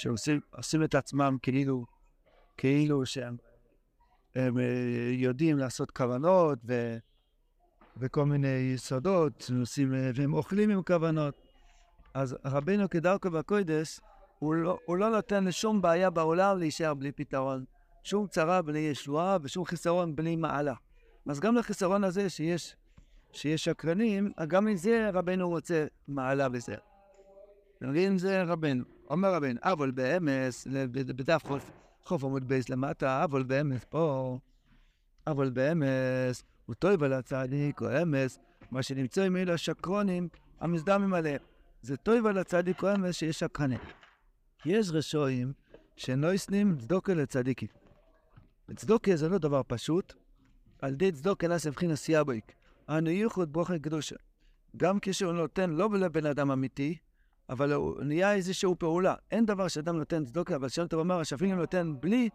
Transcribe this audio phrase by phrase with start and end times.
[0.00, 1.84] שעושים את עצמם כאילו,
[2.56, 3.36] כאילו שהם
[4.34, 4.64] הם, אה,
[5.12, 6.96] יודעים לעשות כוונות ו,
[7.96, 11.34] וכל מיני יסודות, עושים, אה, והם אוכלים עם כוונות.
[12.14, 14.00] אז רבינו כדרכו בקוידס,
[14.38, 17.64] הוא לא, הוא לא נותן לשום בעיה בעולם להישאר בלי פתרון.
[18.04, 20.74] שום צרה בלי ישועה ושום חיסרון בלי מעלה.
[21.28, 22.76] אז גם לחיסרון הזה שיש,
[23.32, 26.74] שיש שקרנים, גם מזה רבנו רוצה מעלה בזה.
[27.80, 28.99] נגיד זה רבנו.
[29.10, 31.42] אומר רבנו, אבל באמס, בדף
[32.04, 34.38] חוף עמוד בייס למטה, אבל באמס פה,
[35.26, 38.38] אבל באמס, הוא טוב על הצדיק, או אמס,
[38.70, 40.28] מה שנמצא עם אלה השקרונים,
[40.60, 41.40] המזדמים עליהם.
[41.82, 43.78] זה טוב על הצדיק או אמס שיש שקרנים.
[44.66, 45.52] יש רשועים
[45.96, 47.68] שנויסנים צדוקה לצדיקים.
[48.76, 50.14] צדוקה זה לא דבר פשוט,
[50.82, 52.52] על ידי צדוקה נעשה מבחין סייבויק.
[52.88, 54.16] אנו ייחוד ברוכן קדושה.
[54.76, 56.96] גם כשהוא נותן לא לבן אדם אמיתי,
[57.50, 57.72] אבל
[58.02, 59.14] נהיה איזושהי פעולה.
[59.30, 62.28] אין דבר שאדם נותן צדוקה, אבל שם טוב אמר שאפילו נותן בלי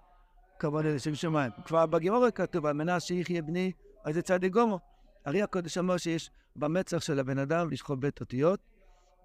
[0.60, 1.52] כבוד לשם שמיים.
[1.66, 3.72] כבר בגימורי כתוב, על מנת שיחיה בני,
[4.06, 4.80] אז זה צדיק גומו.
[5.26, 8.60] הרי הקודש אמר שיש במצח של הבן אדם, יש חוב בית אותיות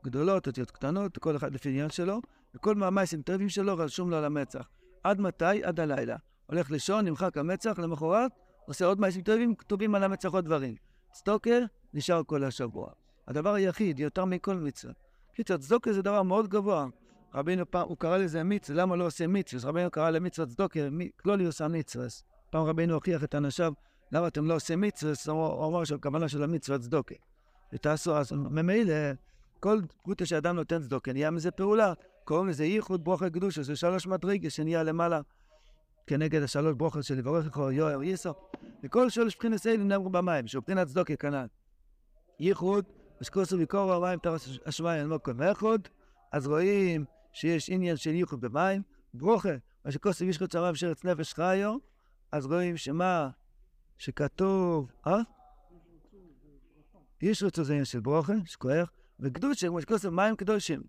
[0.04, 2.20] גדולות, אותיות קטנות, כל אחד לפי עניין שלו,
[2.54, 4.68] וכל מהמייסים טובים שלו רשום לו על המצח.
[5.04, 5.64] עד מתי?
[5.64, 6.16] עד הלילה.
[6.46, 8.32] הולך לישון, נמחק המצח, למחרת
[8.66, 10.74] עושה עוד מעשים טובים, כתובים על המצח עוד דברים.
[11.14, 11.62] סטוקר,
[11.94, 12.90] נשאר כל השבוע.
[13.28, 14.92] הדבר היחיד, יותר מכל מצווה.
[15.40, 16.86] קיצר, צדוקה זה דבר מאוד גבוה.
[17.34, 19.70] רבינו פעם, הוא קרא לזה מצווה, למה לא עושה מצווה?
[19.70, 20.80] רבינו קרא למצווה צדוקה,
[21.46, 22.06] עושה מצווה.
[22.50, 23.72] פעם רבינו הוכיח את אנשיו,
[24.12, 25.12] למה אתם לא עושים מצווה?
[25.32, 27.14] הוא אמר שהכוונה של המצווה צדוקה.
[27.72, 28.94] ותעשו, אז ממילא,
[29.60, 31.92] כל פרוטה שאדם נותן צדוקה, נהיה מזה פעולה.
[32.24, 35.20] קוראים לזה ייחוד ברוכה קדושה, זה שלוש מדרגה שנהיה למעלה.
[36.06, 38.32] כנגד השלוש ברוכות של יברך לך יואר יסו.
[38.84, 41.46] וכל שלוש בחינס אלו נאמרו במים, שהוא בחינת צדוקה כנ"ל.
[42.40, 42.84] ייחוד,
[43.20, 45.88] ושכוסו ויקורו המים תרס השמיים מוקו מאחוד,
[46.32, 48.82] אז רואים שיש עניין של ייחוד במים.
[49.14, 49.54] ברוכה,
[49.84, 51.76] מה שכוסו וישחוץ הרב שרץ נפש חיו,
[52.32, 53.30] אז רואים שמה
[53.98, 55.18] שכתוב, אה?
[57.22, 58.90] ישרוצו זה עניין של ברוכה, שכוח,
[59.20, 60.82] וקדושה, כמו שכוסו מים קדושים.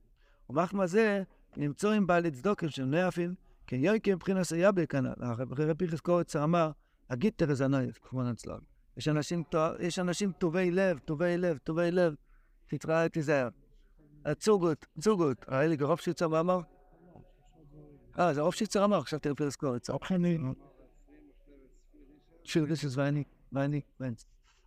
[0.49, 1.23] ומחמא זה,
[1.57, 3.35] נמצוא עם בעלי צדוקים של נאפים,
[3.67, 5.03] כן יויקי מבחינת סייבל כאן,
[5.53, 6.71] אחרי פיכס קורצה אמר,
[7.09, 8.59] הגיטר הנויף, כמובן אצלם.
[9.79, 12.15] יש אנשים, טובי לב, טובי לב, טובי לב,
[13.11, 13.49] תיזהר.
[14.39, 16.59] צוגות, צוגות, היה לי גרוב שיצר ואמר?
[18.19, 19.93] אה, זה רוב שיצר אמר, עכשיו תראה פירס קורצה.
[22.43, 24.15] שילגשס ואני, ואני, ואני.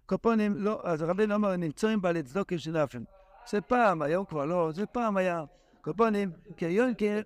[0.06, 3.04] קופונים, לא, אז רבינו אמר, נמצאים בעלי צדוקים של אופן.
[3.50, 5.44] זה פעם, היום כבר לא, זה פעם היה.
[5.80, 7.20] קופונים, כי יונקר,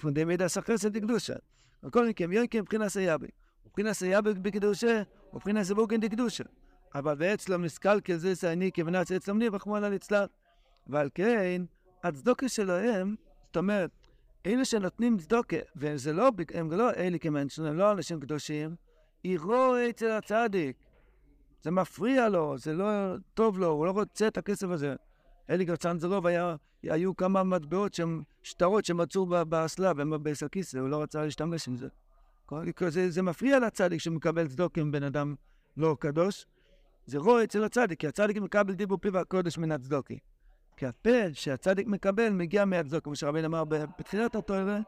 [0.00, 1.34] פונדמידה סחרסת דקדושה.
[1.82, 3.26] מכם יונקים מבחינת סייבי.
[3.66, 6.44] מבחינת סייבי בקדושה, מבחינת סבוקין דקדושה.
[6.98, 10.26] אבל ואצלם נסקלקל זה שאני כמנץ אצלם ניב, רחמנא ליצלן.
[10.86, 11.62] ועל כן,
[12.04, 13.14] הצדוקה שלהם,
[13.46, 13.90] זאת אומרת,
[14.46, 18.74] אלה שנותנים צדוקה, וזה לא, הם לא אלה כמנשן, הם לא אנשים קדושים,
[19.24, 20.76] יראו אצל הצדיק.
[21.62, 22.86] זה מפריע לו, זה לא
[23.34, 24.94] טוב לו, הוא לא רוצה את הכסף הזה.
[25.50, 31.68] אליגר צנזרוב היה, היו כמה מטבעות שהם שטרות שמצאו באסלה ובסקיסה, הוא לא רצה להשתמש
[31.68, 31.88] עם זה.
[32.88, 35.34] זה, זה מפריע לצדיק שמקבל צדוק עם בן אדם
[35.76, 36.46] לא קדוש.
[37.08, 40.18] זה רואה אצל הצדיק, כי הצדיק מקבל דיבור פיו הקודש מן הצדוקי.
[40.76, 44.78] כי הפה שהצדיק מקבל מגיע מהצדוק, כמו שרבין אמר בתחילת התואר,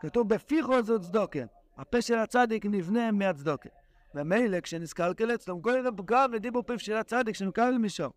[0.00, 1.38] כתוב בפיחו זאת צדוקה.
[1.76, 3.68] הפה של הצדיק נבנה מהצדוקה.
[4.14, 8.08] ומילא כשנסקלקל אצלו, כל פגם לדיבור פיו של הצדיק שמקבל משם.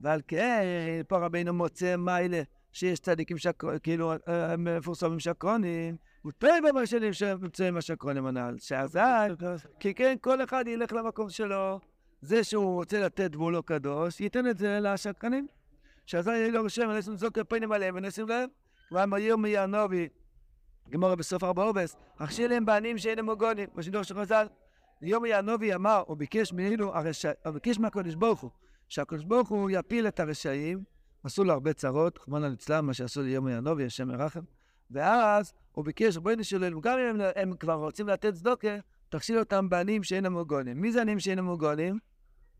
[0.00, 0.62] ועל כן,
[1.08, 2.42] פה רבינו מוצא מיילה
[2.72, 5.96] שיש צדיקים שקרונים, כאילו אה, מפורסמים שקרונים,
[6.38, 8.98] טבע בשנים שנמצאים השקרונים הנ"ל, שאזי,
[9.80, 11.80] כי כן, כל אחד ילך למקום שלו,
[12.20, 15.46] זה שהוא רוצה לתת והוא לא קדוש, ייתן את זה לשקרנים.
[16.06, 18.48] שאזי יהיה לו רשם, ונשים זוק הפנים עליהם ונשים להם,
[18.88, 20.08] כבר מהיר מיענובי,
[20.90, 24.46] גמורה בסוף ארבע עובס, הכשיר להם בעניים שאינם מוגונים, בשידור של חז"ל.
[25.02, 26.94] יום יענובי אמר, הוא ביקש מאילו,
[27.44, 28.50] הוא ביקש מהקדוש ברוך הוא,
[28.88, 30.84] שהקדוש ברוך הוא יפיל את הרשעים,
[31.24, 34.40] עשו לו הרבה צרות, רחמנא ליצלן, מה שעשו ליום ינובי, השם ירחם,
[34.90, 38.76] ואז הוא ביקש, רבנו שלנו, גם אם הם כבר רוצים לתת צדוקה,
[39.08, 40.80] תכשיל אותם בעניים שאינם מוגונים.
[40.80, 41.98] מי זה עניים שאינם מוגונים?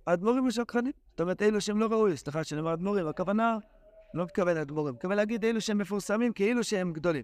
[0.07, 0.93] האדמו"רים ושקרנים.
[1.11, 3.59] זאת אומרת, אלו שהם לא ראוי, סליחה שאני אומר אדמו"רים, הכוונה,
[4.15, 7.23] לא מתכוון אדמו"רים, מתכוון להגיד אלו שהם מפורסמים כאילו שהם גדולים.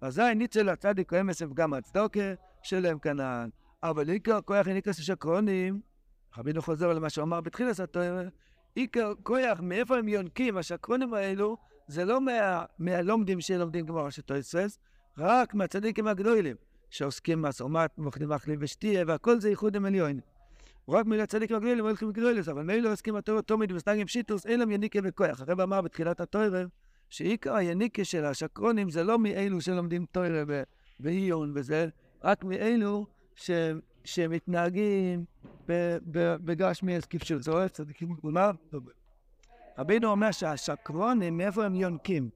[0.00, 3.50] אזי ניצל לצדיק או אמס גם הצדוקה שלהם כנען.
[3.82, 5.80] אבל עיקר כוח איניקס שקרונים,
[6.38, 8.28] רבינו חוזר למה שהוא אמר בתחילת התואר,
[8.74, 11.56] עיקר כוח, מאיפה הם יונקים, השקרונים האלו,
[11.88, 14.78] זה לא מה, מהלומדים שלומדים גמרא של תויסרס,
[15.18, 16.56] רק מהצדיקים הגדולים,
[16.96, 20.20] שעוסקים מסעומת, מוכנים מאכלים ושתייה, והכל זה ייחוד עם עליון.
[20.88, 23.70] רק מילה צדיקים הגדולים הולכים גדולס, אבל מילא עוסקים בתורה תומית
[24.06, 25.40] שיטוס, אין להם יניקה וכוח.
[25.40, 26.66] הרב אמר בתחילת התואר,
[27.10, 30.42] שעיקר היניקה של השקרונים זה לא מאלו שלומדים תוירה
[31.00, 31.88] ועיון וזה,
[32.24, 33.50] רק מאלו ש,
[34.04, 35.24] שמתנהגים
[36.44, 37.42] בגשמי כפשוט.
[37.42, 38.50] זה אוהב צדיקים כלומר,
[39.78, 42.30] רבינו אומר שהשקרונים, מאיפה הם יונקים?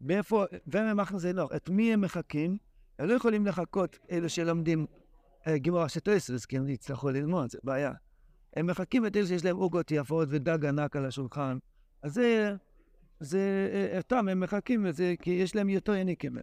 [0.00, 2.71] מאיפה, והם מחזינות, את מי הם מחכים?
[2.98, 4.86] הם לא יכולים לחכות אלה שלומדים
[5.54, 7.92] גימור השטויסרס, כי הם יצטרכו ללמוד, זה בעיה.
[8.56, 11.58] הם מחכים את אלה שיש להם עוגות יפות ודג ענק על השולחן.
[12.02, 12.54] אז זה,
[13.20, 16.36] זה, אה, אותם הם מחכים לזה, כי יש להם יותר יניקים.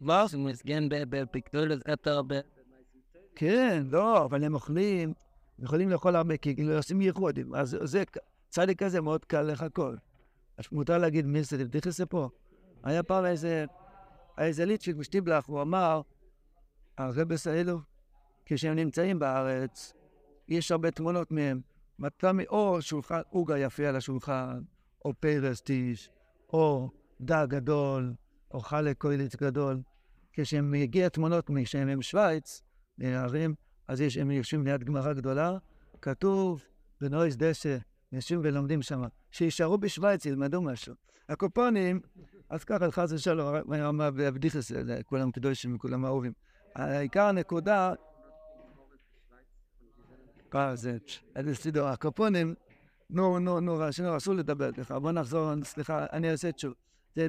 [0.00, 0.26] מה?
[0.26, 2.36] זה מסגן בפקדול יותר הרבה.
[3.34, 5.12] כן, לא, אבל הם אוכלים,
[5.58, 7.38] יכולים לאכול הרבה, כי כאילו עושים ייחוד.
[7.54, 8.02] אז זה,
[8.48, 9.94] צדיק כזה מאוד קל לחכות.
[10.58, 12.28] אז מותר להגיד מי זה בדיחס פה.
[12.82, 13.64] היה פעם איזה,
[14.38, 16.00] איזה ליטשיק משטיבלח, הוא אמר,
[16.98, 17.78] הרבס האלו,
[18.46, 19.92] כשהם נמצאים בארץ,
[20.48, 21.60] יש הרבה תמונות מהם.
[21.98, 24.60] מצא או שולחן עוגה יפה על השולחן,
[25.04, 25.62] או פרס
[26.52, 26.90] או
[27.20, 28.14] דג גדול,
[28.50, 29.80] או חלק קוילץ גדול.
[30.32, 32.62] כשהם מגיע תמונות משהם עם שווייץ,
[32.98, 33.54] נערים,
[33.88, 35.58] אז יש, הם יושבים ליד גמרא גדולה,
[36.02, 36.64] כתוב
[37.00, 37.76] בנויס דשא,
[38.12, 40.94] יושבים ולומדים שם, שישארו בשוויץ, ילמדו משהו.
[41.28, 42.00] הקופונים,
[42.50, 44.72] אז ככה, חס ושלום, הוא אמר בבדיחס,
[45.06, 46.32] כולם קדושים וכולם אהובים.
[46.74, 47.92] העיקר הנקודה,
[50.54, 50.96] אה, זה,
[51.36, 52.54] איזה סידור, הקופונים,
[53.10, 56.74] נו, נו, נו, אסור לדבר ככה, בוא נחזור, סליחה, אני אעשה שוב.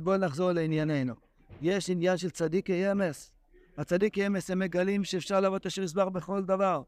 [0.03, 1.13] בוא נחזור לענייננו.
[1.61, 3.31] יש עניין של צדיקי אמס.
[3.77, 6.81] הצדיקי אמס הם מגלים שאפשר לעבוד אשר יסבר בכל דבר.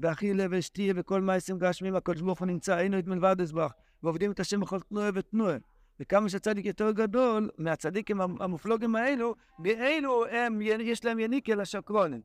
[0.00, 3.72] ואכילה ושתיה וכל מעשים גשמים, הקדוש ברוך הוא נמצא, היינו את מלבד אזבח,
[4.02, 5.56] ועובדים את השם בכל תנועה ותנועה.
[6.00, 12.20] וכמה שהצדיק יותר גדול, מהצדיקים המופלוגים האלו, מאלו הם, יש להם יניקה לשקרונים.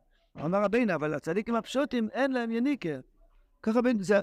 [0.46, 2.90] אמר רבינו, אבל הצדיקים הפשוטים, אין להם יניקה.
[3.64, 4.20] ככה רבינו, זה...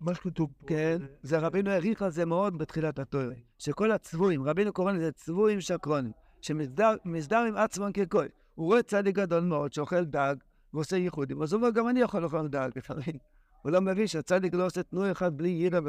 [0.00, 0.66] מה שכתוב פה.
[0.66, 3.30] כן, זה רבינו העריך על זה מאוד בתחילת התואר.
[3.58, 8.26] שכל הצבועים, רבינו קורא לזה צבועים שקרונים, שמסדר עם עצמם ככל.
[8.54, 10.34] הוא רואה צדיק גדול מאוד שאוכל דג
[10.74, 13.18] ועושה ייחודים, אז הוא אומר, גם אני יכול לאכול דג לפעמים.
[13.62, 15.80] הוא לא מבין שהצדיק לא עושה תנוע אחד בלי ירא,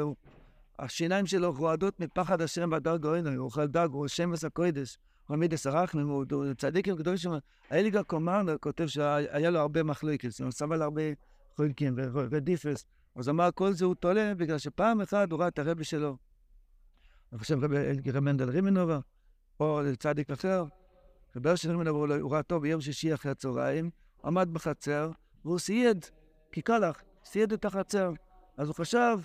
[0.82, 5.54] השיניים שלו רועדות מפחד השם והדר גאונו, הוא אוכל דג, הוא שמש הקודש, הוא עמיד
[5.64, 6.24] הרחמים, הוא
[6.58, 7.32] צדיקים גדולים שם.
[7.70, 11.02] האליגה קומרנר כותב שהיה לו הרבה מחלוקת, הוא סבל הרבה
[11.56, 12.84] חולקים ודיפרס.
[13.16, 16.16] אז אמר, כל זה הוא תולה בגלל שפעם אחת הוא ראה את הרבי שלו.
[17.32, 18.98] אני חושב רבי מנדל מרימנוב,
[19.60, 20.64] או צדיק אחר.
[21.36, 23.90] רבי של רימנובה הוא ראה טוב ביום שישי אחרי הצהריים,
[24.24, 25.10] עמד בחצר,
[25.44, 26.06] והוא סייד,
[26.52, 28.12] כקלח, סייד את החצר.
[28.56, 29.18] אז הוא חשב,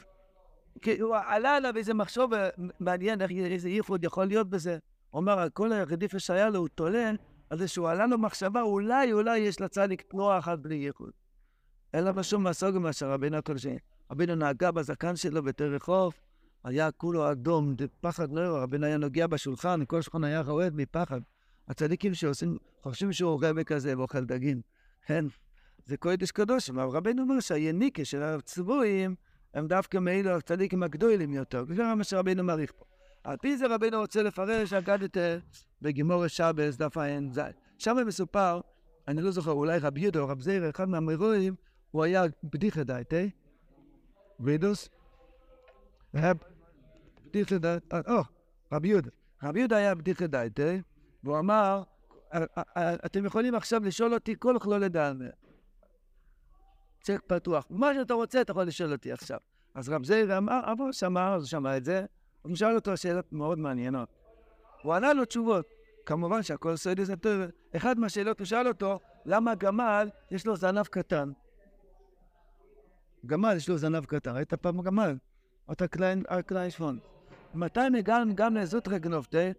[1.01, 2.31] הוא עלה עליו איזה מחשוב
[2.79, 4.77] מעניין, איזה ייחוד יכול להיות בזה.
[5.09, 7.11] הוא אמר, כל הרדיפה שהיה לו, הוא תולה
[7.49, 11.11] על זה שהוא עלה לו מחשבה, אולי, אולי יש לצדיק תנועה אחת בלי ייחוד.
[11.93, 13.77] אין לו שום מסוג שרבינו הקודשי.
[14.11, 16.13] רבינו נהגה בזקן שלו בתל רחוב,
[16.63, 21.21] היה כולו אדום, פחד נורא, רבינו היה נוגע בשולחן, כל שולחן היה רועד מפחד.
[21.67, 24.61] הצדיקים שעושים, חושבים שהוא רבי כזה ואוכל דגים.
[25.05, 25.25] כן,
[25.85, 29.15] זה קודש קדוש, אבל רבינו אומר שהיניקה של הצבועים
[29.53, 31.65] הם דווקא מאלו הצדיקים הגדולים יותר.
[31.75, 32.85] זה מה שרבינו מעריך פה.
[33.23, 35.17] על פי זה רבינו רוצה לפרש אגדת
[35.81, 37.41] בגימור שבס, דף ע"ז.
[37.77, 38.61] שם מסופר,
[39.07, 41.55] אני לא זוכר, אולי רבי יהודה או רב זעיר, אחד מהמרואים,
[41.91, 43.15] הוא היה בדיחה דייטה,
[44.39, 44.89] וידוס,
[46.13, 46.33] היה
[47.25, 48.21] בדיחה דייטה, או,
[48.71, 49.09] רבי יהודה.
[49.43, 50.71] רבי יהודה היה בדיחה דייטה,
[51.23, 51.83] והוא אמר,
[53.05, 55.29] אתם יכולים עכשיו לשאול אותי כל כלולי דלמר.
[57.07, 57.65] צ'ק פתוח.
[57.69, 59.37] מה שאתה רוצה, אתה יכול לשאול אותי עכשיו.
[59.75, 62.05] אז רב זעיר אמר, אבל שמע, אז שמע את זה,
[62.41, 64.09] הוא שאל אותו שאלות מאוד מעניינות.
[64.81, 65.65] הוא ענה לו תשובות.
[66.05, 67.41] כמובן שהכל סודי זה טוב.
[67.75, 71.31] אחד מהשאלות הוא שאל אותו, למה גמל יש לו זנב קטן?
[73.25, 75.17] גמל יש לו זנב קטן, ראית פעם גמל?
[75.71, 76.99] אתה קליין, קליין שפון.
[77.53, 79.51] מתי מגלם גם לזוטרי גנובתה?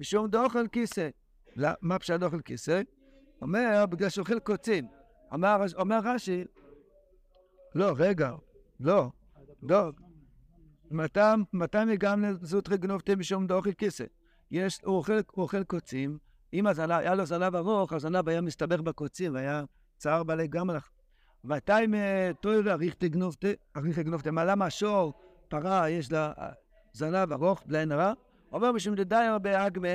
[0.00, 1.08] משום דאוכל כיסא.
[1.56, 2.82] מה פשוט דאוכל כיסא?
[3.42, 4.86] אומר, בגלל שאוכל קוצים.
[5.32, 6.44] אומר, אומר רש"י,
[7.74, 8.32] לא, רגע,
[8.80, 9.10] לא,
[9.62, 9.90] לא.
[11.52, 14.04] מתי מגם לזוט רגנובתם משום דאוכל כיסא?
[14.50, 16.18] יש, הוא אוכל, הוא אוכל קוצים,
[16.52, 19.62] אם הזנב, היה לו זנב ארוך, הזנב היה מסתבך בקוצים, והיה
[19.96, 20.90] צער בעלי גמלח.
[21.44, 21.72] מתי
[22.40, 25.12] תוירה אריך גנובתה, אריך גנובתה, מה למה שור,
[25.48, 26.32] פרה, יש לה
[26.92, 28.12] זנב ארוך, בלי עין הרע?
[28.52, 29.88] אומר משום דדייר באגמה,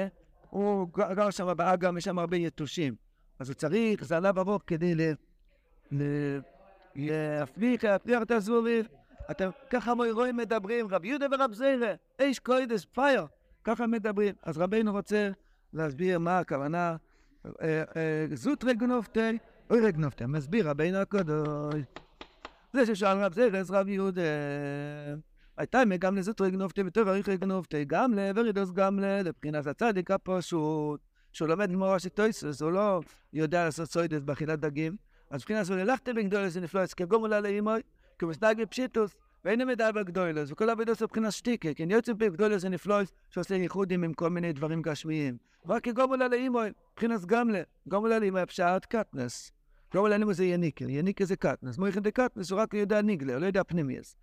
[0.49, 2.95] הוא גר שם באגם, יש שם הרבה יתושים.
[3.39, 4.95] אז הוא צריך זנב ארוך כדי
[5.91, 5.99] ל...
[6.95, 8.85] להפליך, להפליח את הזבובים.
[9.31, 13.25] אתם, ככה מוירואים מדברים, רב יהודה ורב זיירה, איש קוידס, פייר,
[13.63, 14.35] ככה מדברים.
[14.43, 15.29] אז רבינו רוצה
[15.73, 16.95] להסביר מה הכוונה.
[18.33, 19.37] זוט רגנופטי,
[19.69, 21.75] אוי רגנופטי, מסביר רבינו הקדוש.
[22.73, 24.21] זה ששאל רב זיירה, אז רב יהודה,
[25.57, 31.71] הייתה גם לזוטרי גנובתי וטוב אריכי גנובתי, גם לוורידוס גם לבחינת הצדיק הפשוט, שהוא לומד
[31.71, 33.01] גמורה טויסוס, הוא לא
[33.33, 34.95] יודע לעשות סוידס באכילת דגים,
[35.29, 37.81] אז מבחינת זו ללכתם בגדולס ונפלוס כגומולה לאימוי,
[38.19, 44.03] כמסנג בפשיטוס, ואין מדע בגדולס, וכל עבודות מבחינת שטיקה, כי יוצא בגדולס ונפלוס שעושה ייחודים
[44.03, 45.37] עם כל מיני דברים גשמיים.
[45.65, 49.51] רק כגומולה לאימוי, מבחינת גמלה, גומולה לאימוי פשעת קטנס.
[49.93, 53.45] גומולה לאימוי זה יניקה, יניקה זה קטנס, מויכן קטנס הוא רק יודע ניגלה, הוא לא
[53.45, 54.15] יודע פנימיוס.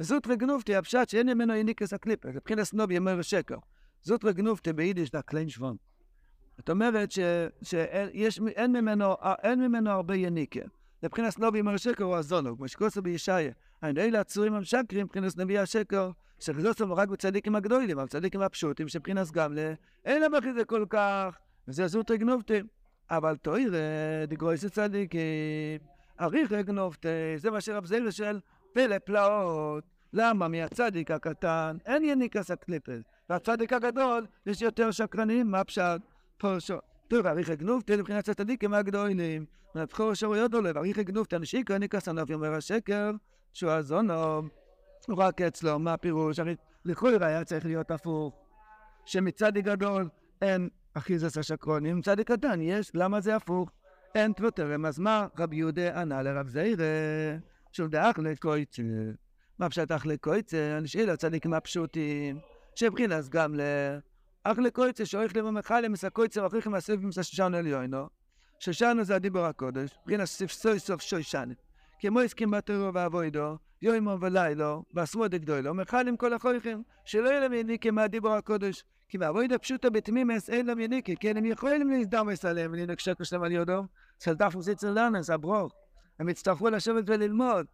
[0.00, 3.56] וזאת רגנובתי הפשט שאין ממנו יניקס הקליפר, מבחינת סנוב יאמר שקר.
[4.02, 5.76] זאת רגנובתי ביידיש דה קליין שוון.
[6.58, 7.10] זאת אומרת
[7.62, 10.60] שאין ממנו, אין ממנו הרבה יניקה.
[11.02, 13.52] מבחינת נובי אמר שקר הוא הזונו, כמו שכוסו בישעיה.
[13.82, 19.30] היינו אלה הצורים המשקרים מבחינת נביא השקר, שחזוסם רק בצדיקים הגדולים, אבל צדיקים הפשוטים שבחינת
[19.30, 19.72] גמלה,
[20.04, 22.60] אין להם אחרי זה כל כך, וזה זוט רגנובתי.
[23.10, 23.78] אבל תוירה
[24.28, 25.20] דגרויס צדיקים,
[26.20, 28.40] אריך רגנובתי, זה מה שרב זיירה של
[28.72, 29.84] פלא פלאות.
[30.12, 30.48] למה?
[30.48, 36.00] מהצדיק הקטן אין יניקס הקליפל, והצדיק הגדול יש יותר שקרנים, מה פשט?
[36.44, 36.74] פרשו.
[37.08, 39.44] טוב, אריך גנובתי לבחינת הצדיקים הגדולים.
[39.74, 43.10] מבחור שערויות עולה, ואריך גנובתי, אנשי קרניקס ענף אומר השקר,
[43.52, 44.42] שהוא הזונו,
[45.08, 46.38] הוא רק אצלו, מה הפירוש?
[46.38, 48.34] הרי לכאורה היה צריך להיות הפוך,
[49.04, 50.08] שמצדיק גדול
[50.42, 53.70] אין אחיזס השקרונים, מצדיק קטן יש, למה זה הפוך?
[54.14, 56.84] אין תבוטרם, אז מה רבי יהודה ענה לרב זיירה?
[57.72, 58.82] שהוא דאח לקויצה.
[59.58, 60.78] מה פשט אח לקויצה?
[60.78, 62.38] אנשי לצדיקים הפשוטים,
[62.74, 63.60] שבחינס גם ל...
[64.44, 68.06] אך לקויצה שאורך למה מחלם מסקויצה ואחריכם מהסביב מסששן עליונו.
[68.60, 71.54] שושנה זה הדיבור הקודש, בחינה סוף סוף שוישנה.
[72.00, 77.90] כמו הסכים בטרור ואבוידו, יוימו ולילו, והסמוד הגדולו, מחלם כל החויכם, שלא יהיה להם יניקה
[77.90, 78.84] מהדיבור הקודש.
[79.08, 83.52] כי באבוידו פשוטו בתמימס אין להם יניקה, כן הם יכולים להזדמס עליהם ולנקשק שלהם על
[83.52, 83.86] יודו.
[84.20, 85.72] סלדף וסיצר לנס, הברוך.
[86.18, 87.66] הם יצטרכו לשבת וללמוד.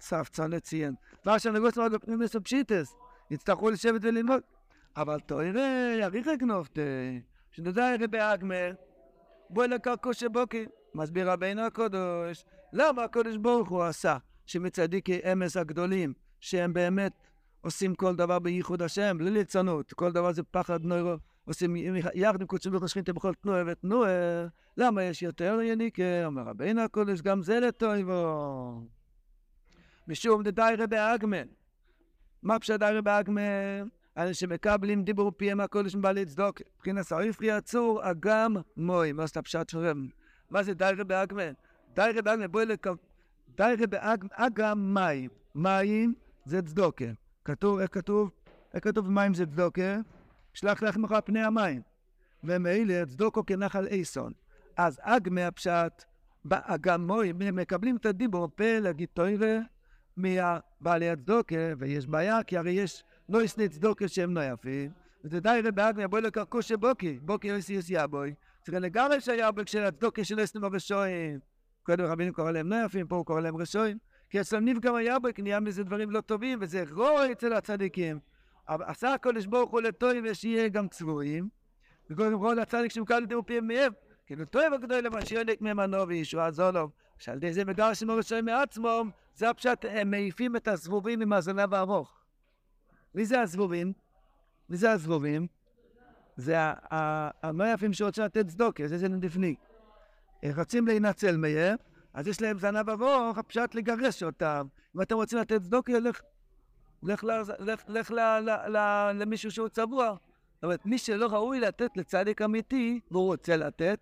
[0.00, 0.94] סף צאן לציין.
[1.26, 2.94] ועכשיו נגוס מאוד בפנימס ופשיטס.
[3.30, 4.40] יצטרכו לשבת וללמוד.
[4.96, 6.80] אבל תוירה, יריך גנובתה,
[7.50, 8.72] שנדע רבי אגמר,
[9.50, 16.72] בואי לקרקו שבוקי, מסביר רבינו הקדוש, למה הקדוש ברוך הוא עשה שמצדיקי אמס הגדולים, שהם
[16.72, 17.12] באמת
[17.60, 21.76] עושים כל דבר בייחוד השם, בלי ליצנות, כל דבר זה פחד נוירו, עושים
[22.14, 24.46] יחד עם קודשי ברוך השכינתם בכל תנועה ותנועה,
[24.76, 26.26] למה יש יותר יניקה?
[26.26, 28.82] אומר רבינו הקדוש, גם זה לטויבו.
[30.08, 31.42] משום דדי רבי אגמר,
[32.42, 33.10] מה פשט די רבי
[34.18, 39.68] אלה שמקבלים דיבור פיהם הקודש מבעלי צדוק, מבחינת האיפרי עצור, אגם מוי, מה זה הפשט
[39.68, 40.08] שלהם?
[40.50, 41.52] מה זה דיירה באגמן?
[41.94, 42.86] דיירה באגמן, בואי לק...
[43.56, 45.30] דיירה אגם מים.
[45.54, 46.14] מים
[46.44, 47.04] זה צדוקה.
[47.44, 48.30] כתוב, איך כתוב?
[48.74, 49.96] איך כתוב מים זה צדוקה?
[50.54, 51.82] שלח לחמך פני המים.
[52.44, 54.32] ומילא צדוקו כנחל איסון.
[54.76, 56.04] אז אגמי הפשט,
[56.44, 59.58] באגם מוי, מקבלים את הדיבור פה להגיד תוירה
[60.16, 63.04] מהבעלי הצדוקה, ויש בעיה, כי הרי יש...
[63.32, 64.90] לא ישנה צדוקה שהם לא יפים,
[65.24, 70.44] רבי אגמי, בואי לקרקו שבוקי, בוקי יוסי יוסי יבוי, צריך לגמרי שהיה בו כשהצדוקה של
[70.44, 71.38] אסנו ברשועים.
[71.82, 73.98] קודם רבינו קורא להם לא יפים, פה הוא קורא להם רשועים,
[74.30, 78.18] כי אצלם נפגם היה בו, נהיה מזה דברים לא טובים, וזה רוע אצל הצדיקים.
[78.66, 81.48] עשה הקודש ברוך הוא לטועים ושיהיה גם צבועים,
[82.10, 83.92] וקודם כל הצדיק שמקל את פיהם מהם,
[84.26, 84.72] כאילו טועים
[85.04, 90.56] למה שיונק ממנו וישוע זולוב, שעל ידי זה מגרשים הרשועים מעצמם, זה הפשט, הם מעיפים
[90.56, 92.21] את הזבובים עם הזנב הארוך.
[93.14, 93.92] מי זה הזבובים?
[94.68, 95.46] מי זה הזבובים?
[96.36, 96.56] זה
[97.42, 99.54] הלא יפים שרוצים לתת צדוקה, זה זה נדפני.
[100.56, 101.76] רוצים להינצל מהם,
[102.14, 104.66] אז יש להם זנב ארוך, הפשט לגרש אותם.
[104.96, 106.20] אם אתם רוצים לתת צדוקה, לך,
[107.02, 107.24] לך,
[107.88, 108.10] לך, לך
[109.14, 110.14] למישהו שהוא צבוע.
[110.54, 113.98] זאת אומרת, מי שלא ראוי לתת לצדיק אמיתי, והוא רוצה לתת,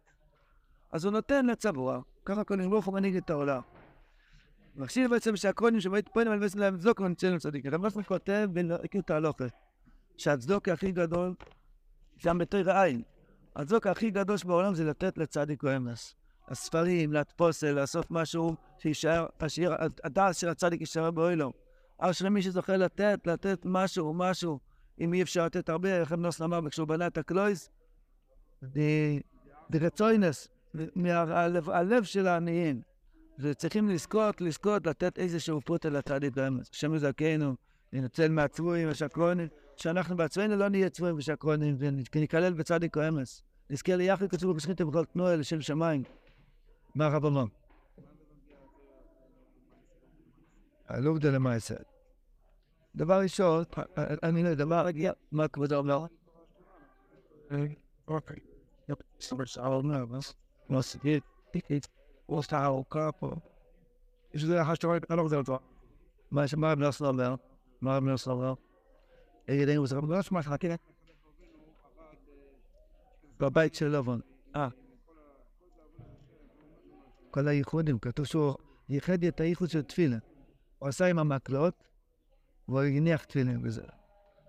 [0.93, 2.01] אז הוא נותן לצבוע.
[2.25, 3.61] ככה כל ברוך הוא מנהיג את העולם.
[4.77, 7.67] מחשיב בעצם שהקרונים שבו התפונים על בעצם להם צדוק ונצא צדיק.
[7.67, 9.45] הרב רסמן כותב בלהכיר את ההלוכה,
[10.17, 11.35] שהצדוק הכי גדול,
[12.17, 13.03] שם בתור העין.
[13.57, 16.15] הצדוק הכי גדול שבעולם זה לתת לצדיק או אמס.
[16.49, 19.27] הספרים, להדפוסל, לעשות משהו שישאר,
[20.05, 21.53] הדעת של הצדיק יישאר באוילום.
[21.99, 24.59] אשר מי שזוכה לתת, לתת משהו, משהו,
[25.01, 27.71] אם אי אפשר לתת הרבה, איך אמנוס אמר כשהוא בנה את הקלויס,
[29.71, 30.49] דרצוינס,
[30.97, 32.90] מהלב של העניים.
[33.41, 36.71] וצריכים לזכות, לזכות, לתת איזשהו פרוטה לצדיק האמץ.
[36.73, 37.55] השם יזכנו,
[37.93, 41.77] לנצל מהצבועים והשקרונים, שאנחנו בעצמנו לא נהיה צבועים ושקרונים,
[42.15, 43.43] וניכלל בצדיק האמץ.
[43.71, 46.03] נזכה ליחד כתוב בשכינתם בכל תנועה לשם שמיים.
[46.95, 47.45] מה הרב אמר?
[50.89, 51.75] הלובדה למעשה.
[52.97, 53.65] דבר ראשון,
[54.23, 54.65] אני לא יודע,
[55.33, 56.07] מה כבודו אומר?
[58.09, 58.37] אוקיי.
[62.31, 63.43] Ostal, Kapo.
[64.33, 65.61] Is det här står jag också då?
[66.29, 67.39] Men som jag nästan där.
[67.81, 68.55] מה אומר סברה?
[69.49, 70.77] ידינו זה לא שמע כן?
[73.39, 74.21] בבית של לבון.
[74.57, 74.69] אה.
[77.31, 78.55] כל הייחודים, כתוב שהוא
[78.89, 80.19] ייחד את הייחוד של תפילה.
[80.79, 81.75] הוא עשה עם המקלות,
[82.69, 83.83] והוא הניח תפילין בזה.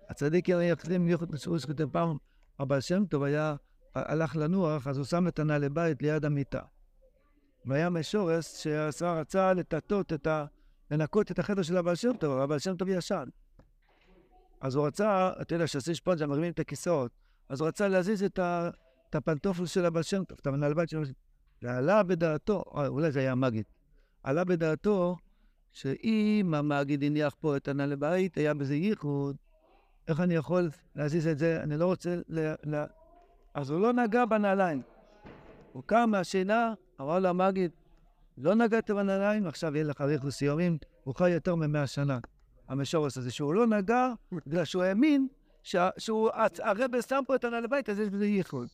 [0.09, 2.17] הצדיקים יכולים ייחוד מסורים שכותב פעם,
[2.59, 3.55] הבעל שם טוב היה,
[3.95, 6.61] הלך לנוח, אז הוא שם את הנעלי בית ליד המיטה.
[7.65, 10.45] והיה משורס שהשר רצה לטטות את ה...
[10.91, 13.23] לנקות את החדר של הבעל שם טוב, הבעל שם טוב ישן.
[14.61, 17.11] אז הוא רצה, אתה יודע, שעושים שפונג'ה, מרימים את הכיסאות,
[17.49, 18.69] אז הוא רצה להזיז את, ה,
[19.09, 21.01] את הפנטופל של הבעל שם טוב, את המנהל בית שלו.
[21.61, 23.65] ועלה בדעתו, אולי זה היה מגיד,
[24.23, 25.15] עלה בדעתו
[25.71, 29.35] שאם המגיד הניח פה את הנעל בית, היה בזה ייחוד,
[30.07, 31.63] איך אני יכול להזיז את זה?
[31.63, 32.53] אני לא רוצה ל...
[32.65, 32.83] ל...
[33.53, 34.81] אז הוא לא נגע בנעליים.
[35.71, 37.71] הוא קם מהשינה, אמר לו המגיד,
[38.37, 42.19] לא נגעת בנעליים, עכשיו יהיה לך ריחוס סיומים, הוא חי יותר ממאה שנה.
[42.67, 44.07] המשורס הזה, שהוא לא נגע,
[44.47, 45.27] בגלל שהוא האמין
[45.63, 46.29] שהוא,
[46.59, 48.67] הרב שם פה את הנעל בית, אז יש בזה ייחוד.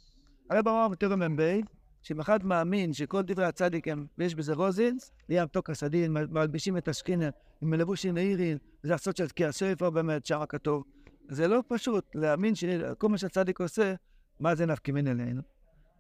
[0.50, 1.60] הרב אמר בתרם מ"ב,
[2.02, 6.88] שאם אחד מאמין שכל דברי הצדיק הם, ויש בזה רוזינס, נהיה מתוק הסדין, מלבישים את
[6.88, 7.30] השכינה,
[7.62, 10.84] עם מלבושין נעירין, זה הסוד של תקיע ספר באמת, שם כתוב.
[11.30, 13.94] זה לא פשוט להאמין שכל מה שהצדיק עושה,
[14.40, 15.42] מה זה נפקימין אלינו.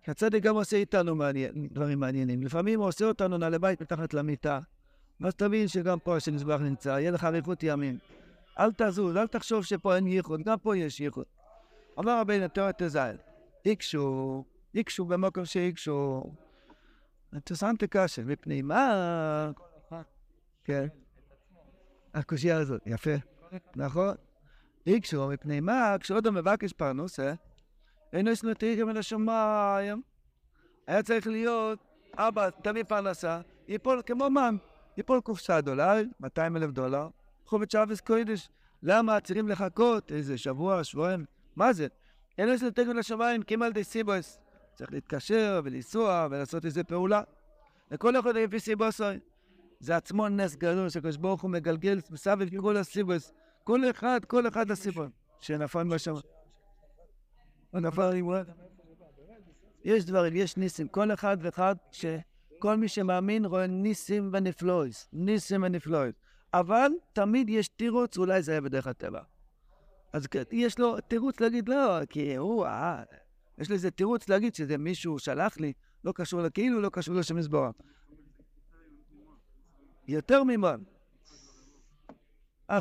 [0.07, 2.43] הצדיק גם עושה איתנו מעניין, דברים מעניינים.
[2.43, 4.59] לפעמים הוא עושה אותנו נעלי בית מתחת למיטה,
[5.21, 7.97] ואז תבין שגם פה השם יזבח נמצא, יהיה לך אריכות ימים.
[8.59, 11.25] אל תזוז, אל תחשוב שפה אין ייחוד, גם פה יש ייחוד.
[11.99, 13.17] אמר רבינו תורת תזיל,
[13.65, 14.43] הקשו,
[14.75, 16.23] הקשו במקום שהקשו.
[17.33, 19.51] אינטרסנט קשה, מפני מה...
[20.63, 20.87] כן.
[22.13, 23.11] הקושייה הזאת, יפה.
[23.75, 24.15] נכון?
[24.87, 25.95] הקשו, מפני מה?
[25.99, 27.33] כשעוד מבקש פרנוסה,
[28.13, 30.01] אינו יש נתיך מן השמיים.
[30.87, 31.79] היה צריך להיות,
[32.15, 34.55] אבא, תביא פרנסה, ייפול כמו מן.
[34.97, 37.07] ייפול קופסה דולר, 200 אלף דולר,
[37.45, 38.49] קחו בצ'אבס קוידש.
[38.83, 41.25] למה צריכים לחכות איזה שבוע, שבועיים?
[41.55, 41.87] מה זה?
[42.37, 44.39] אין יש לתגו לשמיים כמעט די סיבוס.
[44.75, 47.21] צריך להתקשר ולנסוע ולעשות איזה פעולה.
[47.91, 49.19] לכל אחד לפי סיבוסוי.
[49.79, 53.31] זה עצמו נס גדול שקדוש ברוך הוא מגלגל מסביב כל הסיבוס.
[53.63, 56.36] כל אחד, כל אחד הסיבוס שנפל בשמיים.
[57.79, 58.27] נפל עם
[59.83, 60.87] יש דברים, יש ניסים.
[60.87, 62.05] כל אחד ואחד ש...
[62.59, 66.15] כל מי שמאמין רואה ניסים ונפלויס, ניסים ונפלויס.
[66.53, 69.21] אבל תמיד יש תירוץ, אולי זה היה בדרך הטבע.
[70.13, 73.03] אז יש לו תירוץ להגיד לא, כי הוא, אה,
[73.57, 77.71] יש לזה תירוץ להגיד שזה מישהו שלח לי, לא קשור לכאילו, לא קשור לשם יסבורה.
[80.07, 80.83] יותר ממון.
[82.69, 82.79] אה,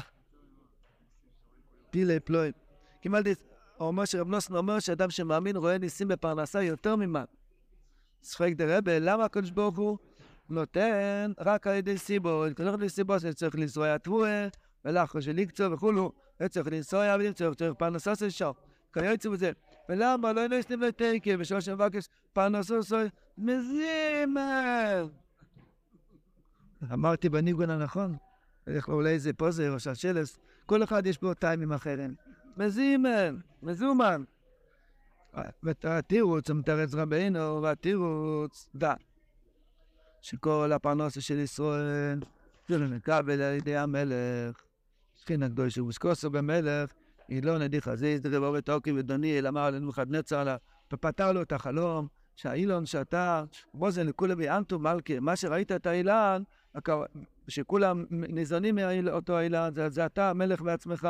[1.91, 2.53] פילי פלוי.
[3.01, 3.35] קיבלתי,
[3.81, 7.25] אומר שרב נוסן אומר שאדם שמאמין רואה ניסים בפרנסה יותר ממון.
[8.21, 9.99] צחק דרבה, למה הקדוש ברוך הוא
[10.49, 12.57] נותן רק על ידי סיבות?
[12.57, 14.49] כל ידי סיבות שצריך לנסוע תבואה,
[14.85, 18.51] ולחו של איקצו וכולו, וצריך לנסוע ולמצוא, צריך פרנסה של שם.
[18.93, 19.53] כיוצא בזה.
[19.89, 23.09] ולמה לא נסתם לתקי, ושלוש שמבקש פרנסו סוי,
[23.39, 25.07] מזימר.
[26.93, 28.17] אמרתי בניגון הנכון,
[28.89, 32.15] אולי איזה פוזר או שלשלס, כל אחד יש בו טיימים אחרים.
[32.57, 34.25] מזימן, מזומן.
[35.63, 38.95] והתירוץ, מתרץ רבינו, והתירוץ, דע.
[40.23, 42.21] שכל הפרנסה של ישראל,
[42.69, 44.63] זה לא מקבל על ידי המלך.
[45.17, 46.93] שכין הקדוש ובסקוסו במלך,
[47.29, 50.57] היא לא נדי חזיז, דרבו ותוקי ודוניאל, אמר לנבוכדנצר
[50.93, 56.43] ופתר לו את החלום, שהאילון שתה, בוזן לכולי ביאנטו מלכי, מה שראית את האילן,
[57.49, 61.09] שכולם ניזונים מאותו האילן, זה אתה המלך בעצמך.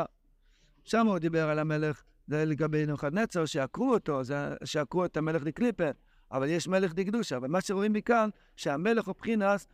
[0.87, 4.21] שם הוא דיבר על המלך זה לגבי נבוכדנצר, שעקרו אותו,
[4.63, 5.91] שעקרו את המלך לקליפר,
[6.31, 9.67] אבל יש מלך דקדושה, מה שרואים מכאן, שהמלך הוא בחינס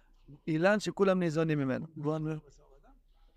[0.47, 1.85] אילן שכולם ניזונים ממנו.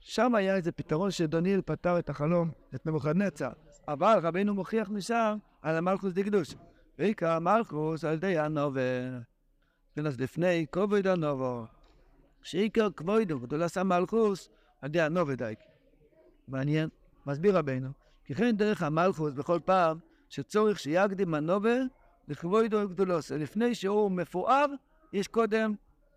[0.01, 3.51] שם היה איזה פתרון שדוניאל פתר את החלום, את נבוכדנצר,
[3.89, 6.55] אבל רבינו מוכיח משם על המלכוס דקדוש.
[6.99, 9.19] ועיקר המלכוס על ידי הנובר.
[9.97, 11.65] אז לפני כובד הנובר,
[12.43, 14.49] שעיקר כבודו, גדולס המלכוס,
[14.81, 15.59] על ידי הנובר דייק.
[16.49, 16.89] מעניין,
[17.27, 17.89] מסביר רבינו.
[18.25, 21.83] כי כן דרך המלכוס בכל פעם שצורך שיקדים הנובר
[22.29, 23.31] לכבודו גדולוס.
[23.33, 24.67] לפני שהוא מפואר,
[25.13, 25.75] יש קודם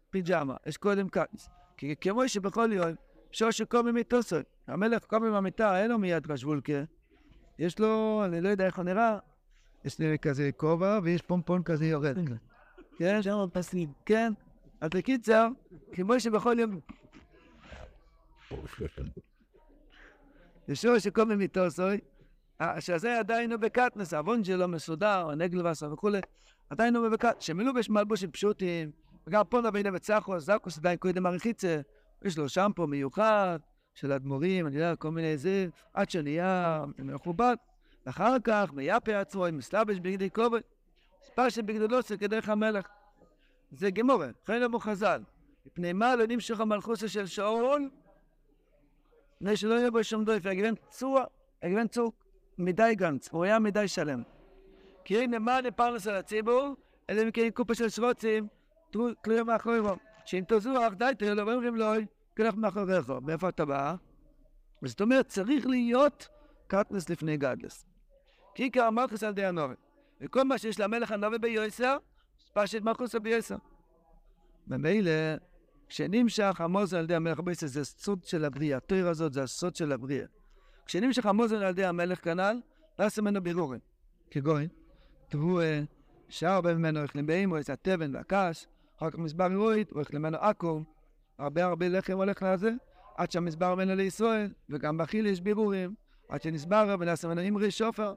[0.09, 1.49] פיג'מה, יש קודם קאנס.
[1.77, 2.89] כי כמו שבכל יום,
[3.31, 4.45] אפשר שקום ממיתוסות.
[4.67, 6.83] המלך קום עם המיטה, אין לו מיד רשוולקה.
[7.59, 9.17] יש לו, אני לא יודע איך הוא נראה,
[9.85, 12.17] יש לי כזה כובע ויש פומפון כזה יורד.
[12.97, 13.21] כן?
[13.21, 13.91] שם פסים.
[14.05, 14.33] כן.
[14.81, 15.47] אז בקיצר,
[15.91, 16.79] כמו שבכל יום...
[20.69, 21.97] ישוע שקום ממיתוסוי,
[22.79, 26.19] שזה עדיין הוא בקטנס, העוון שלו מסודר, הנגלווסה וכולי,
[26.69, 28.91] עדיין הוא בקטנס, שמלובש מלבושים פשוטים,
[29.27, 31.81] וגם פה נבינה וצחו, זקוס עדיין קודם אריחיצה,
[32.25, 33.59] יש לו שמפו מיוחד,
[33.95, 37.55] של אדמו"רים, אני יודע, כל מיני זה, עד שנהיה מכובד.
[38.05, 40.61] אחר כך, מייפה עצמו, מסתבש בגדי כובד,
[41.21, 42.87] ספשת בגדולוסו כדרך המלך.
[43.71, 45.21] זה גמורה, חן אמרו חז"ל.
[45.65, 47.89] מפני מה לא נמשך המלכוסה של שאול?
[49.41, 51.23] מפני שלא יהיה בו שום דויף, הגוון צוע,
[51.63, 52.11] הגוון צור
[52.57, 54.23] מדי גנץ, הוא היה מדי שלם.
[55.05, 56.75] כי הנה מה לפרנס על הציבור,
[57.09, 58.47] אלא אם כן קופה של שרוצים,
[59.21, 59.95] תלויים מאחורי בו.
[60.25, 61.85] שאם תזוח, די, תראה לו, ואומרים לו,
[62.37, 63.09] כלך מאחוריך.
[63.21, 63.95] מאיפה אתה בא?
[64.85, 66.27] זאת אומרת, צריך להיות
[66.67, 67.85] קטנס לפני גדלס.
[68.55, 69.73] כי עיקר המלכוס על ידי הנובי.
[70.21, 71.97] וכל מה שיש למלך הנובי ביועסר,
[72.53, 73.55] פשט מלכוס ביועסר.
[74.67, 75.11] ממילא,
[75.89, 78.77] כשנמשך המוזן על ידי המלך ביועסר, זה סוד של הבריאה.
[78.77, 80.25] התויר הזאת זה הסוד של הבריאה.
[80.85, 82.59] כשנמשך המוזן על ידי המלך כנ"ל,
[82.99, 83.79] נעשה ממנו בירורים.
[84.31, 84.67] כגון,
[85.29, 85.59] תראו,
[86.29, 90.83] שאר הרבה ממנו אוכלים באימוס, התבן והקש, אחר כך מסבר הירואית, הוא ממנו עכו,
[91.37, 92.71] הרבה הרבה לחם הולך לזה,
[93.17, 95.95] עד שהמסבר ממנו לישראל, וגם באכיל יש בירורים,
[96.29, 98.13] עד שנסבר ונעשה ממנו אימרי שופר.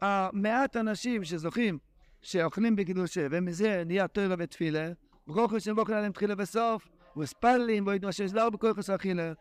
[0.00, 1.78] המעט אנשים שזוכים,
[2.22, 4.92] שאוכלים בקידושי, ומזה נהיה תוירה ותפילה,
[5.26, 9.32] ברוכו של בוקר עליהם תחילה וסוף, וספלים, בואי מה שנסבר בכוח אכילה.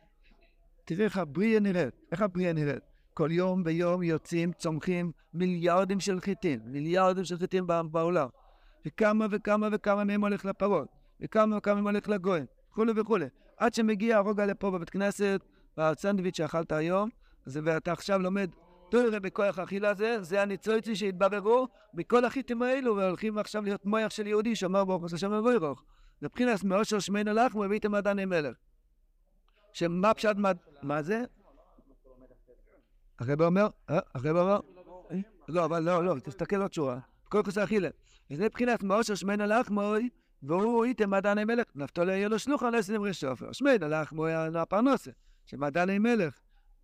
[0.86, 2.84] תראה איך הבריאה נראית, איך הבריאה נראית.
[3.14, 8.28] כל יום ויום יוצאים, צומחים מיליארדים של חיטים, מיליארדים של חיטים בעולם.
[8.86, 10.88] וכמה וכמה וכמה מהם הולך לפרות,
[11.22, 13.26] וכמה וכמה מהם הולך לגויים, וכולי וכולי.
[13.58, 15.42] עד שמגיע הרוגע לפה בבית כנסת,
[15.78, 17.10] והסנדוויץ' שאכלת היום,
[17.48, 18.50] ואתה עכשיו לומד
[18.90, 24.28] תוירה בכוח האכילה זה, זה הניצוצי שהתבררו בכל החיטים האלו, והולכים עכשיו להיות מויח של
[24.28, 25.84] יהודי שאומר ברוך השם ובוירוך.
[26.22, 28.58] מבחינת מאושר שמנו לך, את המדעני מלך.
[29.74, 30.58] שמה פשט מד...
[30.82, 31.24] מה זה?
[33.20, 34.60] הרב אומר, הרב אומר,
[35.48, 37.00] לא, אבל לא, לא, תסתכל עוד שורה.
[37.24, 37.90] כל כוס האכילה.
[38.32, 40.10] וזה מבחינת מאושר שמנו לך מוי,
[40.44, 41.66] והוא איתם מדעני מלך.
[41.76, 43.52] נפתולי יהיה לו שלוחה לסנים רשופר.
[43.52, 45.12] שמנו לך מוי הפרנוסה,
[45.46, 46.40] שמדעני מלך.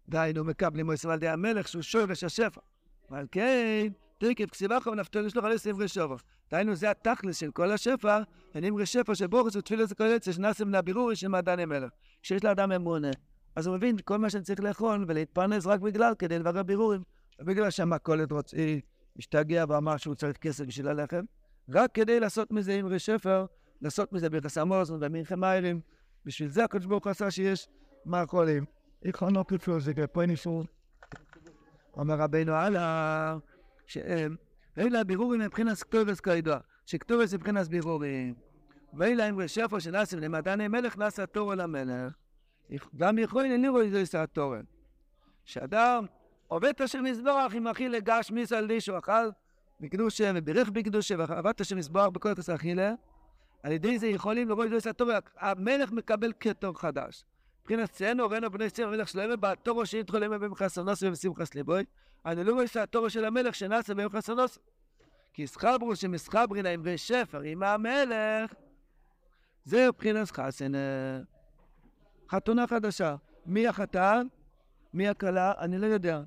[0.09, 2.61] דהיינו מקבלים על ידי המלך שהוא שורש השפע.
[3.09, 3.87] ועל כן,
[4.17, 6.15] תרקב כסיבך ונפתול לשלוח על סמרי שופר.
[6.51, 8.19] דהיינו זה התכלס של כל השפע,
[8.55, 11.89] ונמרי שפע שבורס ותפילת הקואליציה שנעשה מן הבירורי של מדעני מלך.
[12.21, 13.11] כשיש לאדם אמונה,
[13.55, 17.01] אז הוא מבין כל מה שאני צריך לאכול ולהתפרנס רק בגלל כדי לברר בירורים.
[17.39, 18.57] בגלל שהמכולת רוצה,
[19.15, 21.23] משתגע ואמר שהוא צריך כסף בשביל הלחם,
[21.69, 23.45] רק כדי לעשות מזה אמרי שפר,
[23.81, 25.81] לעשות מזה ברכס המוזן ומנחם מיירים.
[26.25, 27.67] בשביל זה הקדוש ברוך הוא עשה שיש
[28.05, 28.65] מאכולים.
[29.01, 30.63] Ik ga nog het voor zeggen, פויניפור.
[31.97, 33.37] אומר רבינו הלאה,
[33.87, 38.33] שאלה הבירורים מבחינת כתובס כידוע, שכתובס מבחינת בירורים.
[38.93, 42.13] ואלה אמרי שפר שנעשים למדעני מלך נעשה תורה למלך.
[42.95, 44.59] גם יכולים אין לראות איזה עשה תורה.
[45.45, 46.05] שאדם
[46.47, 49.29] עובד את השם מזבוח עם אחי לגש מיסה על שהוא אכל
[49.79, 52.93] בקדושה ובירך בקדושה ועבד את השם מזבוח בכל את אכילה.
[53.63, 55.19] על ידי זה יכולים לראות איזה עשה תורה.
[55.39, 57.25] המלך מקבל כתור חדש.
[57.67, 61.83] מבחינת ציינו ראינו בני ציון המלך שלמה בתורו שנתחו להם במחסנוס ובשמחס ליבוי
[62.25, 64.59] אני לא רואה שהתורו של המלך שנעשה במחסנוס
[65.33, 68.53] כי סחברו שמסחברין האמרי שפר עם המלך.
[69.63, 70.71] זה מבחינת חסן
[72.29, 73.15] חתונה חדשה.
[73.45, 74.27] מי החתן?
[74.93, 75.53] מי הכלה?
[75.59, 76.21] אני לא יודע.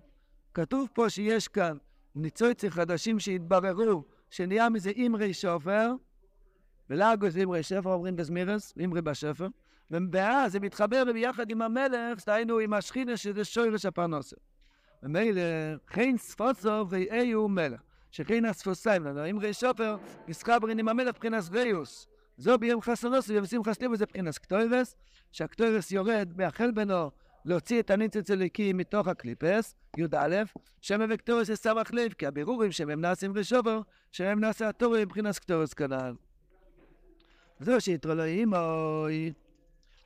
[0.54, 1.76] כתוב פה שיש כאן
[2.14, 5.92] ניצוצי חדשים שהתבררו שנהיה מזה אימרי שופר
[6.90, 9.46] ולאגו זה אימרי שפר אומרים בזמירס, אימרי בשפר
[9.90, 14.36] ואז זה מתחבר ביחד עם המלך, דהיינו עם השכינה שזה שורש הפרנסה.
[15.02, 15.42] ומילא,
[15.86, 17.80] חין ספוצו ואיהו מלך.
[18.10, 19.96] שכין הספוסיים לנו, אם רי שופר,
[20.28, 22.06] מסחברין עם המלך מבחינת ריוס.
[22.36, 24.96] זו ביום חסנוס ובשמחת ליבו זה מבחינת קטוירס,
[25.32, 27.10] שהקטוירס יורד מהחל בינו
[27.44, 30.42] להוציא את הניצוץ הליקי מתוך הקליפס, י"א,
[30.80, 33.80] שם וקטורס סמך לב, כי הבירורים שהם נעשים רי שופר,
[34.12, 36.14] שהם נעשה התורים מבחינת קטורס כנ"ל.
[37.60, 39.32] זהו שיתרו לו אימוי.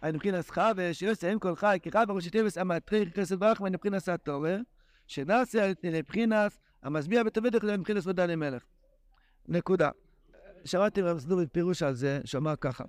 [0.04, 0.90] היינו מבחינת חווה,
[1.32, 4.60] אם כל חי, כי חווה ראשי טבעס המטריך חסד ברח ממנו מבחינת התורר,
[5.06, 7.22] שנעשה לבחינת המשביע
[7.62, 8.62] להם מבחינת ודן למלך.
[9.48, 9.90] נקודה.
[10.64, 12.84] שמעתי רב סדורי פירוש על זה, שאמר ככה.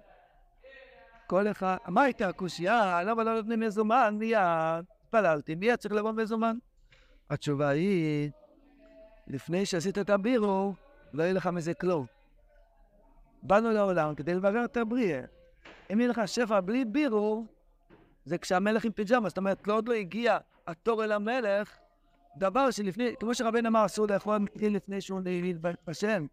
[1.28, 3.04] כל אחד, מה הייתה הקושייה?
[3.04, 4.16] למה לא נותנים מזומן?
[4.20, 4.38] מיד
[5.04, 6.58] התפללתי, מיד צריך לבוא מזומן.
[7.30, 8.30] התשובה היא,
[9.28, 10.74] לפני שעשית את הבירו,
[11.14, 12.06] לא יהיה לך מזה כלום.
[13.44, 15.35] באנו לעולם כדי לברר את הבריאה.
[15.94, 17.46] אם יהיה לך שפע בלי בירור,
[18.26, 21.78] זה כשהמלך עם פיג'מה, זאת אומרת, עוד לא הגיע התור אל המלך,
[22.38, 25.22] דבר שלפני, כמו שרבן אמר, אסור לאכול מתחיל לפני שהוא
[25.64, 26.24] מתבשל.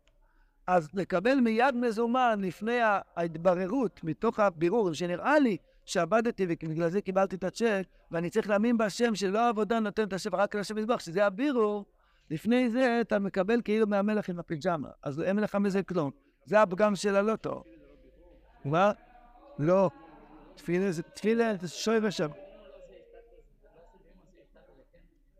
[0.66, 2.78] אז לקבל מיד מזומן לפני
[3.16, 9.14] ההתבררות, מתוך הבירור, שנראה לי שעבדתי ובגלל זה קיבלתי את הצ'ק, ואני צריך להאמין בהשם
[9.14, 11.84] שלא העבודה נותנת את השפע רק לשם מזבח, שזה הבירור,
[12.30, 16.10] לפני זה אתה מקבל כאילו מהמלך עם הפיג'מה, אז אין לך מזה כלום.
[16.44, 17.16] זה הפגם של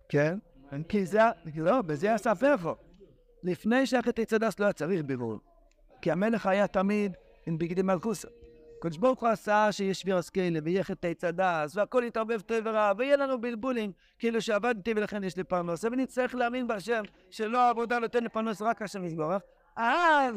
[0.09, 0.39] כן?
[0.89, 1.21] כי זה,
[1.57, 2.57] לא, בזה הספר
[3.43, 5.39] לפני שהחטא צדס לא היה צריך בירור.
[6.03, 8.29] כי המלך היה תמיד עם בגדי מלכוסה.
[8.81, 13.17] קדוש ברוך הוא עשה שיש וירוס כאלה, ויהיה חטאי צדס, והכל יתערבב טוב ורע, ויהיה
[13.17, 18.29] לנו בלבולים, כאילו שעבדתי ולכן יש לי פרנוס, ונצטרך להאמין בהשם, שלא העבודה נותן לי
[18.29, 19.43] פרנוס רק השם יסבורך.
[19.77, 20.35] אז,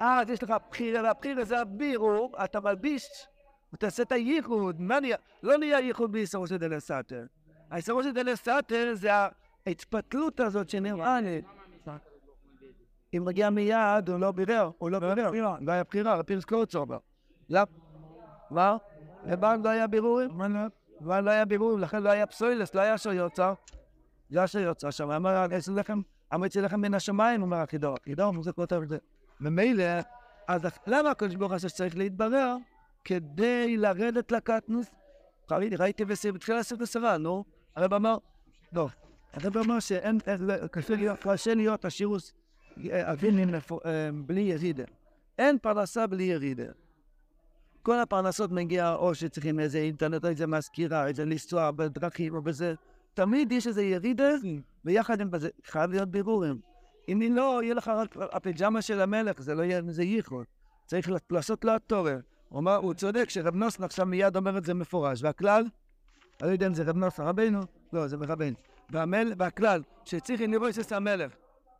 [0.00, 3.26] אז יש לך בחירה, והבחירה זה הבירור, אתה מלביש,
[3.72, 5.16] ותעשה את הייחוד, מה נהיה?
[5.42, 7.24] לא נהיה ייחוד בישרוסי דלה סאטר.
[7.70, 9.10] הישרוסי דלה סאטר זה
[9.66, 11.42] ההתפתלות הזאת שנראה לי.
[13.16, 16.98] אם מגיע מיד, הוא לא בירר, הוא לא בירר, לא היה בחירה, הפירס קורצובר.
[17.50, 17.60] לא.
[18.50, 18.76] מה?
[19.26, 20.30] לבן לא היה בירורים?
[21.00, 23.52] לבן לא היה בירורים, לכן לא היה פסוילס, לא היה אשר יוצא.
[24.30, 26.00] לא אשר יוצא שם, אמר, אצל לחם,
[26.34, 27.96] אמר אצל לחם מן השמיים, אומר החידור.
[28.00, 28.98] החידור, זה כותב את זה.
[29.40, 29.84] ממילא,
[30.48, 32.56] אז למה הקדוש ברוך הוא שצריך להתברר?
[33.04, 34.86] כדי לרדת לקטנוס.
[35.50, 37.44] ראיתי בתחילת ספר שרה, נו.
[37.76, 38.16] הרב אמר,
[38.72, 38.88] לא.
[39.32, 40.18] הרב אמר שאין,
[41.20, 42.32] קשה להיות השירוס
[42.92, 43.48] אבינים
[44.26, 44.84] בלי ירידה.
[45.38, 46.64] אין פרנסה בלי ירידה.
[47.82, 52.74] כל הפרנסות מגיע או שצריכים איזה אינטרנט, או איזה מזכירה, איזה לנסוע בדרכים או בזה.
[53.14, 54.30] תמיד יש איזה ירידה,
[54.84, 56.60] ויחד עם זה חייב להיות בירורים.
[57.08, 60.44] אם לא, יהיה לך רק הפיג'מה של המלך, זה לא יהיה, זה ייחוד.
[60.86, 62.18] צריך לעשות לו התורר.
[62.48, 65.22] הוא אמר, הוא צודק שרב נוסן עכשיו מיד אומר את זה מפורש.
[65.22, 65.64] והכלל,
[66.40, 67.60] אני לא יודע אם זה רב נוסן רבנו,
[67.92, 68.16] לא, זה.
[68.90, 71.32] והמל, והכלל, שצריך לראות את המלך.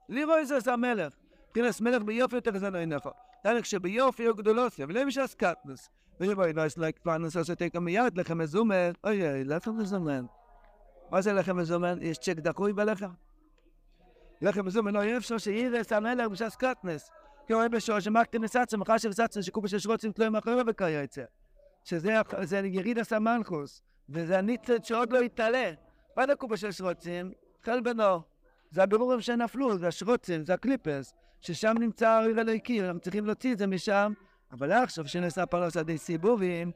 [0.08, 1.12] לראות את המלך.
[1.52, 3.10] פרס מלך ביופי יותר זה לא ינכו.
[3.44, 5.88] דרך שביופי הוא גדולוסיה, ולא משעס קטנוס.
[6.20, 8.90] ובואי, לא יש לה פרנס עושה תקע מיד, לחם מזומן.
[9.04, 10.24] אוי אוי, לחם מזומן.
[11.10, 11.98] מה זה לחם מזומן?
[12.02, 13.10] יש צ'ק דחוי בלחם?
[14.42, 17.10] לחם מזומן, לא, אי אפשר שאירס המלך בשעס קטנס.
[17.46, 21.22] כי הוא בשור שמקטין לסצה, מחר של סצה, שקופה של שרוצים תלויים אחרי וכיוצא.
[21.84, 22.12] שזה
[22.64, 25.72] יריד הסמנחוס, וזה הניצת שעוד לא יתעלה.
[26.16, 27.32] מה זה קופה של שרוצים?
[27.62, 28.20] חל בנו.
[28.70, 31.14] זה הבירורים שנפלו, זה השרוצים, זה הקליפס.
[31.40, 34.12] ששם נמצא העיר אלוהיקי, אנחנו צריכים להוציא את זה משם,
[34.52, 36.72] אבל עכשיו שנעשה פרנוס על ידי סיבובים,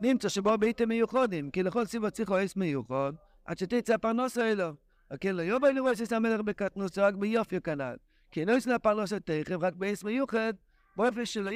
[0.00, 3.12] נמצא שבו בעיתם מיוחדים, כי לכל סיבוב צריך עץ מיוחד,
[3.44, 4.72] עד שתצא הפרנוס האלו.
[5.12, 7.96] וכן לא יובל לראות שיש המלך בקטנוס, רק ביופי כנ"ל.
[8.30, 10.52] כי לא יש לה פרנוס תכף, רק בעץ מיוחד,
[10.96, 11.50] באופן שלו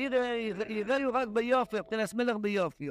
[0.69, 2.89] יראו רק ביופי, מבחינת מלך ביופי.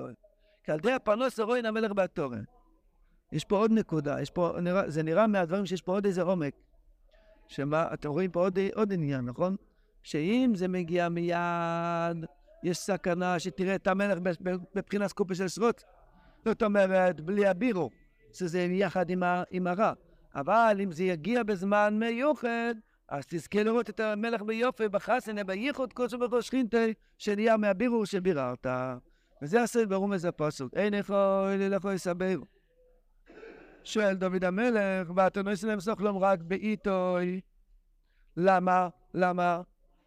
[0.63, 2.43] כי על די הפרנוס רואים המלך בתורן.
[3.31, 4.51] יש פה עוד נקודה, יש פה,
[4.87, 6.53] זה נראה מהדברים שיש פה עוד איזה עומק.
[7.47, 9.55] שמה, אתם רואים פה עוד, עוד עניין, נכון?
[10.03, 12.25] שאם זה מגיע מיד,
[12.63, 14.19] יש סכנה שתראה את המלך
[14.75, 15.83] בבחינת סקופה של שרות.
[16.45, 17.89] זאת אומרת, בלי הבירו,
[18.33, 19.93] שזה יחד עם, ה, עם הרע.
[20.35, 22.75] אבל אם זה יגיע בזמן מיוחד,
[23.09, 28.67] אז תזכה לראות את המלך ביופי, בחסנה, בייחוד קודשו בכל שכינתי, שנהיה מהבירו שביררת.
[29.41, 30.73] וזה הסדר ברומז הפסוק.
[30.73, 32.45] אין יכול ללכו יסברו.
[33.83, 37.41] שואל דוד המלך, ואתה נועס להם סוכלום רק בעיתוי.
[38.37, 38.89] למה?
[39.13, 39.61] למה?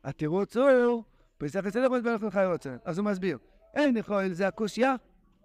[0.05, 1.03] התירוץ הוא,
[1.39, 2.77] פסח אצל יכול לדבר לך רוצה.
[2.85, 3.39] אז הוא מסביר,
[3.75, 4.95] אין יכול, זה הקושייה.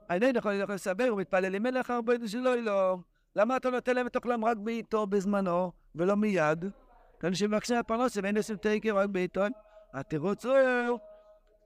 [0.10, 2.98] אין יכול לסבר, הוא מתפלל מלך הרבה שלא לא.
[3.36, 6.66] למה אתה נותן להם את אוכלם רק בעיתו בזמנו, ולא מיד?
[7.20, 9.42] כאן שמבקשים הפרנסה ואין עושים תקר רק בעיתו.
[9.94, 11.00] התירוץ הוא,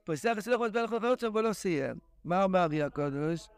[0.04, 1.96] פסח אצל יכול לדבר לך רוצה ולא סיים.
[2.24, 3.48] מה אומר ארי הקודש?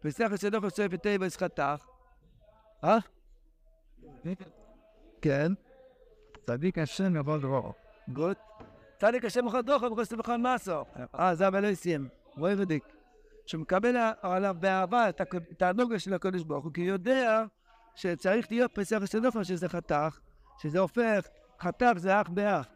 [0.00, 1.86] פסח אצל יכול סוף את טבע חתך.
[2.84, 2.98] אה?
[5.22, 5.52] כן.
[6.46, 7.72] צדיק השם יבוא דרור.
[8.08, 8.36] גוד.
[8.98, 10.84] צדיק השם יבוא דרור, בכל סתם בכל מסו.
[11.18, 12.08] אה, זה אבל לא סיים.
[12.36, 12.97] רואי ודיק.
[13.48, 17.44] שמקבל עליו באהבה את התענוג של הקדוש ברוך הוא, כי הוא יודע
[17.94, 20.18] שצריך להיות פסח הסדופן שזה חתך,
[20.62, 21.26] שזה הופך,
[21.60, 22.66] חתך זה אח באח.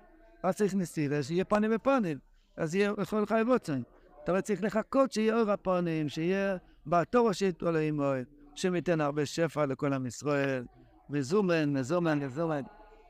[0.42, 2.18] אז צריך נסירה, שיהיה פנים בפנים.
[2.56, 3.82] אז יהיה יכול לך רוצן.
[4.24, 6.56] אתה צריך לחכות שיהיה אור הפנים, שיהיה
[6.86, 8.24] בתור שיתו אלוהים אוהב.
[8.54, 10.64] השם ייתן הרבה שפע לכל עם ישראל,
[11.10, 12.62] מזומן, מזומן, מזומן.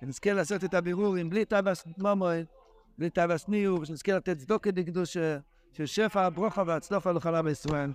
[0.03, 2.46] ונזכה לעשות את הבירורים בלי תאווס ממועד,
[2.98, 5.38] בלי תאווס ניור, ושנזכה לתת צדוקה דקדושה,
[5.72, 7.90] של שפע, ברוכה והצלוחה לכל עם ישראל.